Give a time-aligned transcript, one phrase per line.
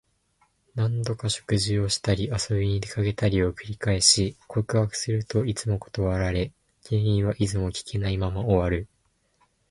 [0.73, 6.51] 何度か食事をしたり、遊びに出かけたりを繰り返し、告白するといつも断られ、
[6.89, 8.87] 原因はいつも聞けないまま終わる。